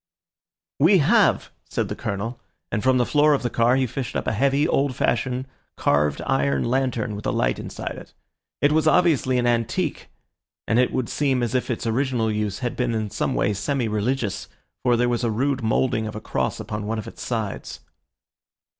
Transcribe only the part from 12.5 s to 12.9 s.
had